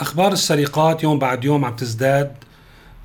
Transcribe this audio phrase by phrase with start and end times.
[0.00, 2.32] أخبار السرقات يوم بعد يوم عم تزداد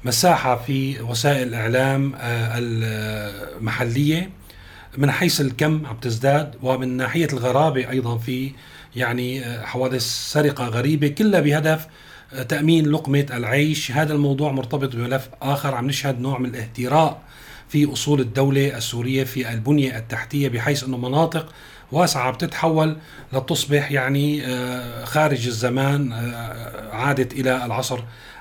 [0.06, 4.30] مساحة في وسائل الإعلام آه، المحلية.
[4.98, 8.52] من حيث الكم عم تزداد ومن ناحية الغرابة أيضا في
[8.96, 11.88] يعني آه، حوادث سرقة غريبة كلها بهدف
[12.34, 13.92] آه، تأمين لقمة العيش.
[13.92, 17.22] هذا الموضوع مرتبط بملف آخر عم نشهد نوع من الاهتراء.
[17.70, 21.54] في أصول الدولة السورية في البنية التحتية بحيث إنه مناطق
[21.92, 22.98] واسعة بتتحول
[23.34, 28.00] لتصبح يعني آه، خارج الزمان آه، عادت إلى العصر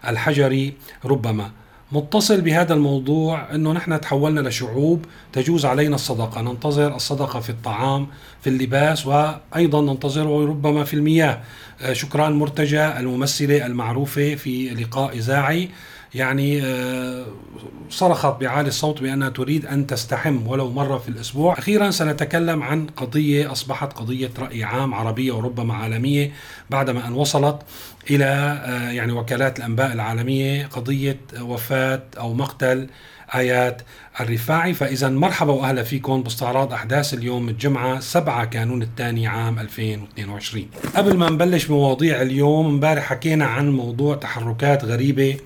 [0.09, 0.75] الحجري
[1.05, 1.51] ربما.
[1.93, 8.07] متصل بهذا الموضوع إنه نحن تحولنا لشعوب تجوز علينا الصدقة، ننتظر الصدقة في الطعام،
[8.41, 11.41] في اللباس وأيضا ننتظره ربما في المياه.
[11.83, 15.69] آه، شكران مرتجى الممثلة المعروفة في لقاء إذاعي.
[16.15, 17.27] يعني آه،
[17.91, 21.59] صرخت بعالي الصوت بأنها تريد أن تستحم ولو مرة في الأسبوع.
[21.59, 26.33] أخيرا سنتكلم عن قضية أصبحت قضية رأي عام عربية وربما عالمية
[26.71, 27.63] بعدما أن وصلت
[28.11, 32.89] إلى آه، يعني وكالات الأنباء العالمية قضية وفاة أو مقتل
[33.35, 33.83] آيات
[34.21, 34.75] الرفاعي.
[34.75, 41.31] فإذا مرحبا وأهلا فيكم باستعراض أحداث اليوم الجمعة 7 كانون الثاني عام 2022 قبل ما
[41.31, 45.37] نبلش بمواضيع اليوم امبارح حكينا عن موضوع تحركات غريبة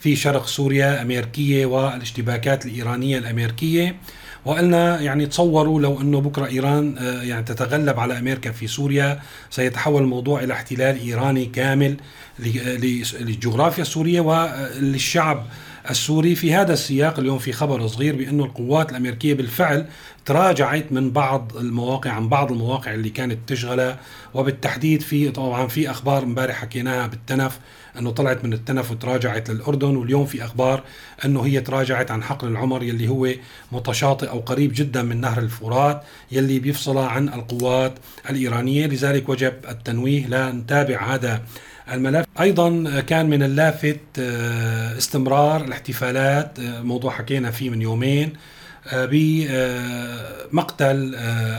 [0.00, 3.96] في شرق سوريا أمريكية والاشتباكات الإيرانية الأمريكية.
[4.44, 10.02] وقلنا يعني تصوروا لو أنه بكرة إيران آه، يعني تتغلب على أمريكا في سوريا سيتحول
[10.02, 11.96] الموضوع إلى احتلال إيراني كامل
[12.38, 15.46] للجغرافيا السورية وللشعب
[15.90, 16.34] السوري.
[16.34, 19.86] في هذا السياق اليوم في خبر صغير بأنه القوات الأمريكية بالفعل
[20.24, 23.98] تراجعت من بعض المواقع عن بعض المواقع اللي كانت تشغلها.
[24.34, 27.58] وبالتحديد في طبعا في أخبار امبارح حكيناها بالتنف
[27.98, 30.82] أنه طلعت من التنف وتراجعت للأردن واليوم في أخبار
[31.24, 33.28] أنه هي تراجعت عن حقل العمر يلي هو
[33.72, 36.02] متشاطئ أو قريب جدا من نهر الفرات
[36.32, 37.94] يلي بيفصلها عن القوات
[38.30, 38.86] الإيرانية.
[38.86, 41.42] لذلك وجب التنويه لا نتابع هذا
[41.92, 42.26] الملف.
[42.40, 48.32] أيضا كان من اللافت آه، استمرار الاحتفالات آه، موضوع حكينا فيه من يومين
[48.86, 49.08] آه،
[50.50, 51.14] بمقتل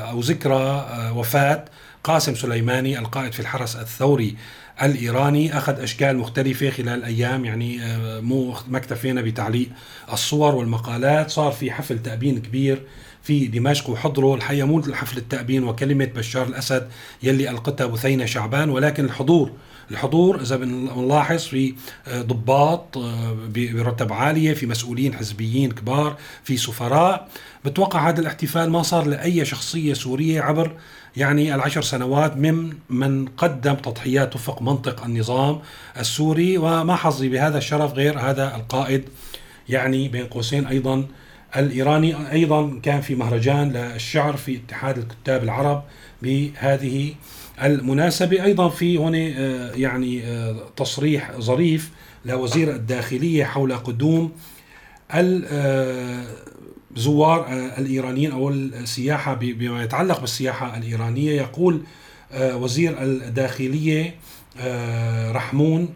[0.09, 1.65] أو ذكرى وفاة
[2.03, 4.35] قاسم سليماني القائد في الحرس الثوري.
[4.83, 7.79] الإيراني أخذ أشكال مختلفة خلال الأيام يعني
[8.21, 9.69] مو ما اكتفينا بتعليق
[10.13, 11.29] الصور والمقالات.
[11.29, 12.81] صار في حفل تأبين كبير
[13.23, 16.87] في دمشق وحضروا الحقيقة مو حفل التأبين وكلمه بشار الأسد
[17.23, 18.69] يلي ألقتها بثينه شعبان.
[18.69, 19.51] ولكن الحضور
[19.91, 21.73] الحضور إذا بنلاحظ في
[22.07, 27.27] آه، ضباط آه، برتب عالية في مسؤولين حزبيين كبار في سفراء.
[27.65, 30.71] بتوقع هذا الاحتفال ما صار لأي شخصية سورية عبر
[31.17, 35.59] يعني العشر سنوات من من قدم تضحيات وفق منطق النظام
[35.99, 39.09] السوري وما حظي بهذا الشرف غير هذا القائد
[39.69, 41.05] يعني بين قوسين أيضا
[41.55, 42.31] الإيراني.
[42.31, 45.83] أيضا كان في مهرجان للشعر في اتحاد الكتاب العرب
[46.21, 47.13] بهذه
[47.63, 48.43] المناسبة.
[48.43, 51.91] أيضا في هنا آه، يعني آه، تصريح ظريف
[52.25, 54.31] لوزير الداخلية حول قدوم
[56.95, 61.81] الزوار آه، الإيرانيين أو السياحة بما يتعلق بالسياحة الإيرانية يقول
[62.33, 64.15] وزير الداخلية
[65.31, 65.93] رحمون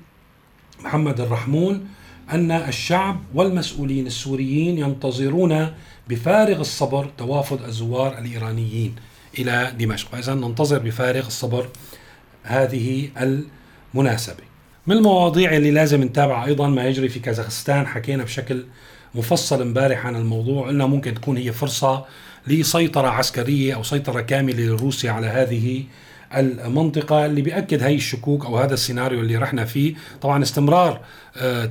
[0.84, 1.88] محمد الرحمون
[2.32, 5.74] أن الشعب والمسؤولين السوريين ينتظرون
[6.10, 8.96] بفارغ الصبر توافد الزوار الإيرانيين
[9.40, 10.10] إلى دمشق.
[10.12, 11.70] فإذا ننتظر بفارغ الصبر
[12.44, 13.10] هذه
[13.94, 14.44] المناسبة.
[14.88, 18.66] من المواضيع اللي لازم نتابع أيضا ما يجري في كازاخستان حكينا بشكل
[19.16, 20.68] مفصل امبارح عن الموضوع.
[20.68, 22.06] قلنا ممكن تكون هي فرصة
[22.48, 25.84] لسيطرة عسكرية أو سيطرة كاملة لروسيا على هذه
[26.36, 29.94] المنطقة اللي بيأكد هاي الشكوك أو هذا السيناريو اللي رحنا فيه.
[30.22, 31.02] طبعا استمرار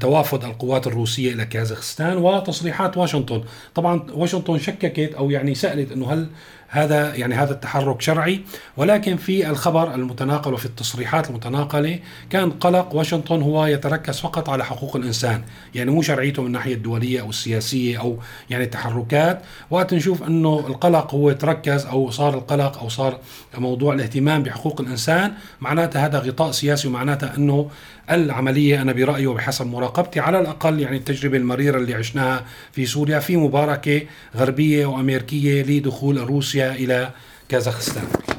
[0.01, 3.43] توافد القوات الروسية إلى كازاخستان وتصريحات واشنطن.
[3.75, 6.27] طبعا واشنطن شككت أو يعني سألت أنه هل
[6.69, 8.41] هذا يعني هذا التحرك شرعي؟
[8.77, 11.99] ولكن في الخبر المتناقل وفي التصريحات المتناقلة
[12.31, 15.43] كان قلق واشنطن هو يتركز فقط على حقوق الإنسان.
[15.75, 18.19] يعني مو شرعيته من الناحية الدولية أو السياسية أو
[18.51, 23.19] يعني تحركات وقت نشوف إنه القلق هو تركز أو صار القلق أو صار
[23.59, 27.71] موضوع الاهتمام بحقوق الإنسان معناتها هذا غطاء سياسي ومعناتها إنه
[28.11, 33.37] العملية أنا برأيي وبحسب مراقبتي على الأقل يعني التجربة المريرة اللي عشناها في سوريا في
[33.37, 34.03] مباركة
[34.37, 37.11] غربية وأمريكية لدخول روسيا إلى
[37.49, 38.34] كازاخستان.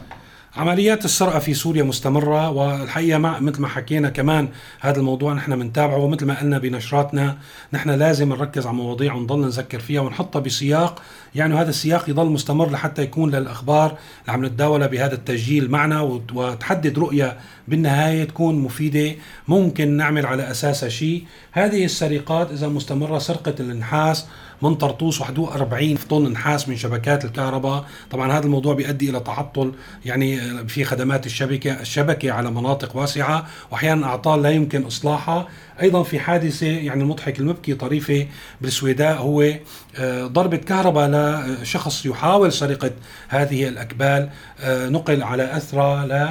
[0.57, 4.49] عمليات السرقة في سوريا مستمرة والحقيقة مع مثل ما حكينا كمان
[4.79, 7.37] هذا الموضوع نحن بنتابعه ومثل ما قلنا بنشراتنا
[7.73, 11.01] نحن لازم نركز على مواضيع ونضل نذكر فيها ونحطها بسياق
[11.35, 16.01] يعني هذا السياق يضل مستمر لحتى يكون للأخبار اللي عم نتداولها بهذا التسجيل معنا
[16.33, 17.37] وتحدد رؤية
[17.67, 19.15] بالنهاية تكون مفيدة
[19.47, 21.23] ممكن نعمل على أساسها شيء.
[21.51, 24.25] هذه السرقات إذا مستمرة سرقة النحاس
[24.61, 27.85] من طرطوس وحدوه 40 طن نحاس من شبكات الكهرباء.
[28.11, 29.73] طبعا هذا الموضوع بيؤدي إلى تعطل
[30.05, 35.47] يعني في خدمات الشبكة الشبكة على مناطق واسعة وأحيانا أعطال لا يمكن إصلاحها.
[35.81, 38.27] أيضا في حادثة يعني المضحك المبكي طريفة
[38.61, 39.53] بالسويداء هو
[39.97, 42.91] آه، ضربة كهرباء لشخص يحاول سرقة
[43.27, 44.29] هذه الأكبال
[44.59, 46.29] آه، نقل على اثرى ل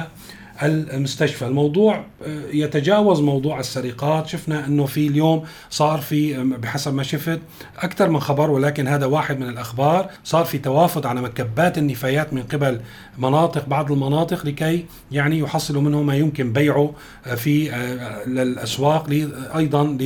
[0.63, 1.47] المستشفى.
[1.47, 4.27] الموضوع آه، يتجاوز موضوع السرقات.
[4.27, 7.39] شفنا إنه في اليوم صار في بحسب ما شفت
[7.77, 12.43] أكثر من خبر ولكن هذا واحد من الأخبار صار في توافد على مكبات النفايات من
[12.43, 12.81] قبل
[13.17, 16.93] مناطق بعض المناطق لكي يعني يحصلوا منه ما يمكن بيعه
[17.25, 19.09] آه، في آه، للأسواق
[19.55, 19.97] أيضا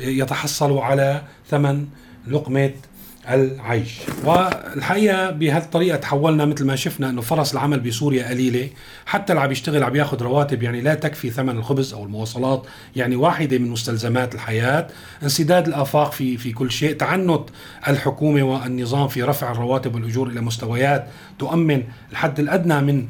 [0.00, 1.86] ليتحصلوا على ثمن
[2.26, 2.72] لقمة
[3.30, 3.98] العيش.
[4.24, 8.68] والحقيقة بهالطريقة تحولنا مثل ما شفنا إنه فرص العمل بسوريا قليلة.
[9.06, 12.66] حتى اللي عم يشتغل عم ياخذ رواتب يعني لا تكفي ثمن الخبز أو المواصلات
[12.96, 14.86] يعني واحدة من مستلزمات الحياة.
[15.22, 16.96] انسداد الآفاق في في كل شيء.
[16.96, 17.42] تعنت
[17.88, 21.06] الحكومة والنظام في رفع الرواتب والأجور إلى مستويات
[21.38, 21.82] تؤمن
[22.12, 23.06] الحد الأدنى من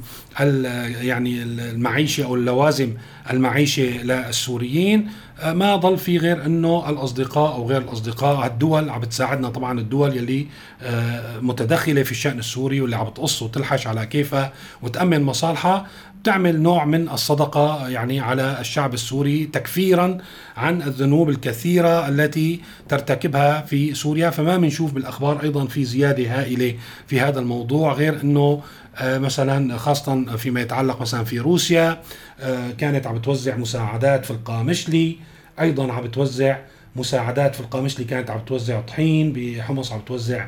[1.02, 2.94] يعني المعيشة أو اللوازم
[3.30, 5.06] المعيشة للسوريين.
[5.40, 9.48] آه، ما ضل في غير إنه الأصدقاء أو غير الأصدقاء الدول عم بتساعدنا.
[9.48, 10.46] طبعا الدول يلي
[10.82, 14.52] آه، متدخلة في الشأن السوري واللي عم تقص وتلحش على كيفها
[14.82, 15.86] وتأمن مصالحها
[16.22, 20.19] بتعمل نوع من الصدقة يعني على الشعب السوري تكفيرا
[20.56, 24.30] عن الذنوب الكثيرة التي ترتكبها في سوريا.
[24.30, 26.75] فما بنشوف بالأخبار أيضا في زيادة هائلة
[27.06, 28.62] في هذا الموضوع غير إنه
[29.02, 32.02] مثلا خاصة فيما يتعلق مثلا في روسيا
[32.40, 35.16] آه، كانت عم توزع مساعدات في القامشلي.
[35.60, 36.58] أيضا عم توزع
[36.96, 40.46] مساعدات في القامشلي كانت عم توزع طحين بحمص عم توزع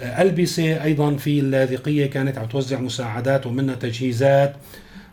[0.00, 0.84] آه، ألبسة.
[0.84, 4.56] أيضا في اللاذقية كانت عم توزع مساعدات ومنها تجهيزات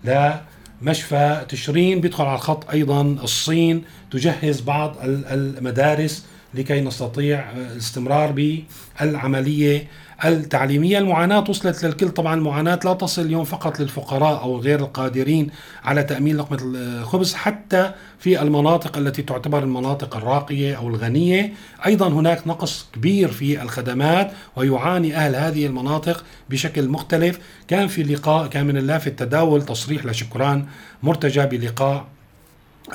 [0.03, 2.01] لمشفى تشرين.
[2.01, 9.87] بيدخل على الخط أيضا الصين تجهز بعض المدارس لكي نستطيع الاستمرار بالعملية
[10.25, 10.97] التعليمية.
[10.97, 12.09] المعاناة وصلت للكل.
[12.09, 15.49] طبعا المعاناه لا تصل اليوم فقط للفقراء أو غير القادرين
[15.83, 21.53] على تأمين لقمة الخبز حتى في المناطق التي تعتبر المناطق الراقية أو الغنية.
[21.85, 27.39] أيضا هناك نقص كبير في الخدمات ويعاني أهل هذه المناطق بشكل مختلف.
[27.67, 30.65] كان في لقاء كان من اللافت تداول تصريح لشكران
[31.03, 32.05] مرتجى بلقاء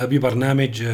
[0.03, 0.85] ببرنامج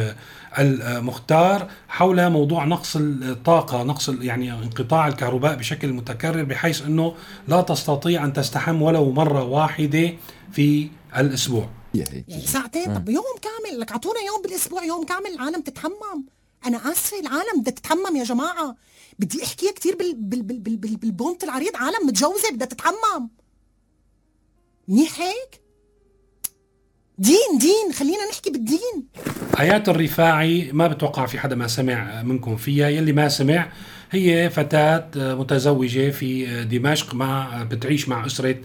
[0.59, 7.15] المختار حول موضوع نقص الطاقة نقص يعني انقطاع الكهرباء بشكل متكرر بحيث أنه
[7.47, 10.13] لا تستطيع أن تستحم ولو مرة واحدة
[10.51, 11.69] في الأسبوع.
[11.93, 16.25] يعني ساعتين طب يوم كامل لك اعطونا يوم بالأسبوع يوم كامل العالم تتحمم.
[16.65, 18.75] أنا آسفة العالم بدها تتحمم يا جماعة.
[19.19, 23.29] بدي أحكيها كثير بال بال بال بال بال بالبونت العريض عالم متجوزة بدها تتحمم.
[24.87, 25.61] منيح هيك؟
[27.17, 29.07] دين دين خلينا نحكي بالدين.
[29.59, 32.89] آيات الرفاعي ما بتوقع في حدا ما سمع منكم فيها.
[32.89, 33.69] يلي ما سمع
[34.13, 38.55] هي فتاة متزوجة في دمشق مع بتعيش مع أسرة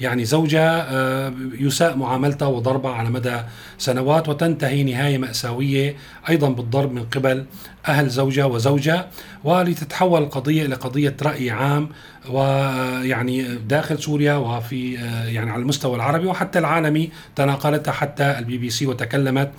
[0.00, 3.36] يعني زوجها آه، يساء معاملتها وضربها على مدى
[3.78, 5.96] سنوات وتنتهي نهاية مأساوية
[6.28, 7.44] أيضا بالضرب من قبل
[7.88, 9.10] أهل زوجها وزوجها
[9.44, 11.88] ولتتحول القضية إلى قضية رأي عام
[12.30, 18.70] ويعني داخل سوريا وفي آه، يعني على المستوى العربي وحتى العالمي تناقلتها حتى البي بي
[18.70, 19.50] سي وتكلمت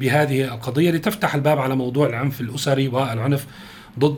[0.00, 3.46] بهذه القضية لتفتح الباب على موضوع العنف الأسري والعنف
[3.98, 4.16] ضد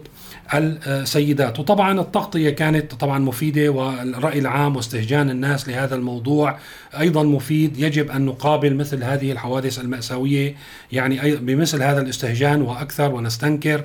[0.52, 1.58] السيدات.
[1.58, 6.58] وطبعا التغطية كانت طبعا مفيدة والرأي العام واستهجان الناس لهذا الموضوع
[7.00, 7.78] أيضا مفيد.
[7.78, 10.54] يجب أن نقابل مثل هذه الحوادث المأساوية
[10.92, 13.84] يعني بمثل هذا الاستهجان وأكثر ونستنكر.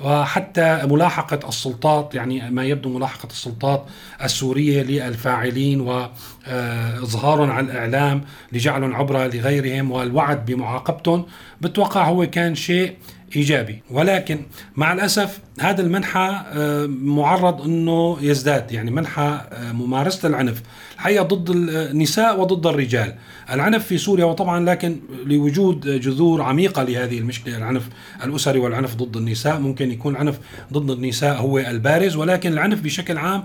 [0.00, 3.86] وحتى ملاحقة السلطات يعني ما يبدو ملاحقة السلطات
[4.24, 11.26] السورية للفاعلين وإظهارهم على الإعلام لجعلهم عبرة لغيرهم والوعد بمعاقبتهم
[11.60, 12.96] بتوقع هو كان شيء
[13.36, 13.82] إيجابي.
[13.90, 14.42] ولكن
[14.76, 18.72] مع الأسف هذا المنحى آه، معرض إنه يزداد.
[18.72, 20.62] يعني منحى آه، ممارسة العنف.
[20.94, 23.14] الحقيقة ضد النساء وضد الرجال.
[23.50, 24.96] العنف في سوريا وطبعا لكن
[25.26, 27.88] لوجود جذور عميقة لهذه المشكلة العنف
[28.24, 29.58] الأسري والعنف ضد النساء.
[29.58, 30.38] ممكن يكون العنف
[30.72, 33.44] ضد النساء هو البارز ولكن العنف بشكل عام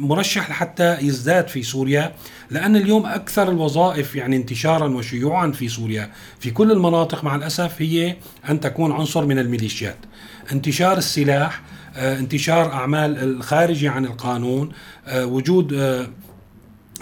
[0.00, 2.12] مرشح لحتى يزداد في سوريا
[2.50, 6.10] لأن اليوم أكثر الوظائف يعني انتشارا وشيوعا في سوريا.
[6.40, 8.16] في كل المناطق مع الأسف هي
[8.48, 9.96] أن تكون عنصر من الميليشيات.
[10.52, 11.62] انتشار السلاح
[11.96, 14.72] آه، انتشار أعمال الخارجه عن القانون
[15.06, 16.06] آه، وجود آه،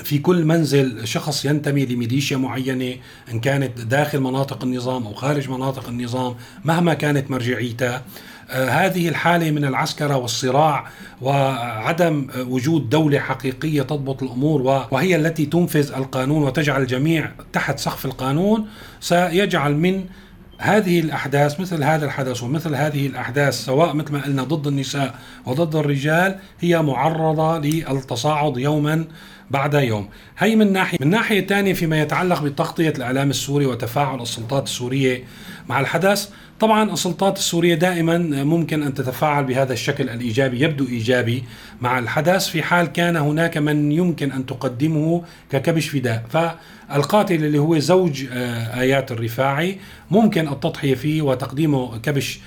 [0.05, 2.97] في كل منزل شخص ينتمي لميليشيا معينة
[3.33, 6.35] إن كانت داخل مناطق النظام أو خارج مناطق النظام
[6.65, 8.03] مهما كانت مرجعيتها.
[8.51, 10.87] هذه الحالة من العسكرة والصراع
[11.21, 18.67] وعدم وجود دولة حقيقية تضبط الأمور وهي التي تنفذ القانون وتجعل الجميع تحت سقف القانون
[19.01, 20.05] سيجعل من
[20.63, 25.15] هذه الأحداث مثل هذا الحدث ومثل هذه الأحداث سواء مثل ما قلنا ضد النساء
[25.47, 29.05] وضد الرجال هي معرضة للتصاعد يوما.
[29.53, 30.09] بعد يوم.
[30.39, 35.25] هي من ناحية من ناحية ثانية فيما يتعلق بتغطية الإعلام السوري وتفاعل السلطات السورية
[35.69, 36.29] مع الحدث.
[36.61, 41.45] طبعا السلطات السورية دائما ممكن أن تتفاعل بهذا الشكل الإيجابي يبدو إيجابي
[41.81, 42.49] مع الحدث.
[42.49, 46.25] في حال كان هناك من يمكن أن تقدمه ككبش فداء.
[46.31, 49.79] فالقاتل اللي هو زوج آه، آيات الرفاعي
[50.11, 52.41] ممكن التضحية فيه وتقديمه كبش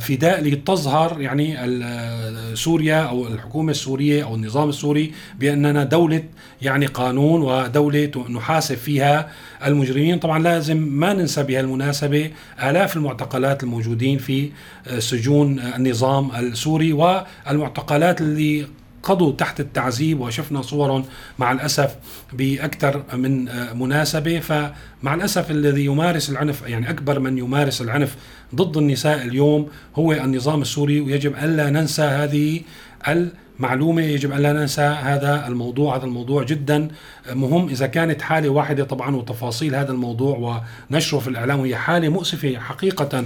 [0.00, 6.22] فداء لتظهر يعني آه، سوريا أو الحكومة السورية أو النظام السوري بأننا دولة
[6.62, 9.30] يعني قانون ودولة نحاسب فيها
[9.66, 10.18] المجرمين.
[10.18, 12.30] طبعا لازم ما ننسى بهالمناسبة
[12.62, 14.50] آلاف المعتقلات الموجودين في
[14.88, 18.66] آه، سجون النظام السوري والمعتقلات اللي
[19.06, 21.04] قضوا تحت التعذيب وشفنا صورهم
[21.38, 21.96] مع الأسف
[22.32, 23.48] بأكثر من
[23.78, 24.40] مناسبة.
[24.40, 28.16] فمع الأسف الذي يمارس العنف يعني أكبر من يمارس العنف
[28.54, 32.60] ضد النساء اليوم هو النظام السوري ويجب ألا ننسى هذه
[33.08, 35.96] المعلومة يجب ان لا ننسى هذا الموضوع.
[35.96, 36.88] هذا الموضوع جدا
[37.32, 37.68] مهم.
[37.68, 43.24] إذا كانت حالة واحدة طبعا وتفاصيل هذا الموضوع ونشره في الإعلام وهي حالة مؤسفة حقيقة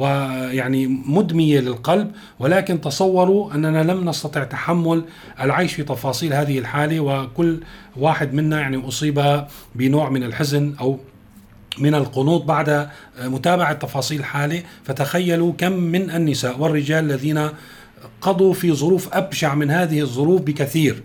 [0.00, 5.04] ويعني مدمية للقلب ولكن تصوروا أننا لم نستطع تحمل
[5.40, 7.60] العيش في تفاصيل هذه الحالة وكل
[7.96, 10.98] واحد منا يعني أصيب بنوع من الحزن أو
[11.78, 12.88] من القنوط بعد
[13.24, 17.48] متابعة تفاصيل الحاله فتخيلوا كم من النساء والرجال الذين
[18.20, 21.02] قضوا في ظروف أبشع من هذه الظروف بكثير.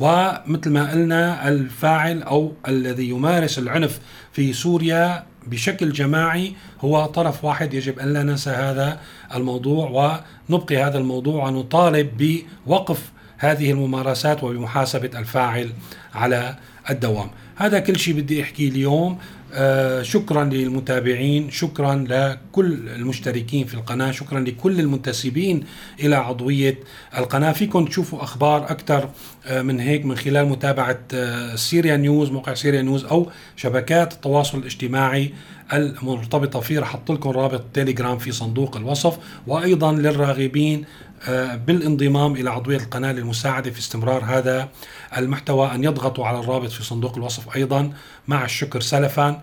[0.00, 4.00] ومثل ما قلنا الفاعل أو الذي يمارس العنف
[4.32, 9.00] في سوريا بشكل جماعي هو طرف واحد يجب أن لا ننسى هذا
[9.34, 15.72] الموضوع ونبقي هذا الموضوع ونطالب بوقف هذه الممارسات وبمحاسبة الفاعل
[16.14, 16.56] على
[16.90, 17.30] الدوام.
[17.56, 19.18] هذا كل شيء بدي احكيه اليوم.
[19.52, 25.64] آه شكرا للمتابعين شكرا لكل المشتركين في القناة شكرا لكل المنتسبين
[26.00, 26.78] إلى عضوية
[27.18, 27.52] القناة.
[27.52, 29.10] فيكم تشوفوا أخبار أكثر
[29.46, 34.58] آه من هيك من خلال متابعة آه سيريا نيوز موقع سيريا نيوز أو شبكات التواصل
[34.58, 35.32] الاجتماعي
[35.72, 36.80] المرتبطة فيه.
[36.80, 39.18] رح أحط لكم رابط تيليجرام في صندوق الوصف.
[39.46, 40.84] وأيضا للراغبين
[41.28, 44.68] آه، بالانضمام إلى عضوية القناة للمساعدة في استمرار هذا
[45.16, 47.92] المحتوى أن يضغطوا على الرابط في صندوق الوصف أيضا.
[48.28, 49.42] مع الشكر سلفا.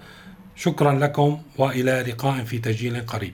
[0.56, 3.34] شكرا لكم وإلى لقاء في تسجيل قريب.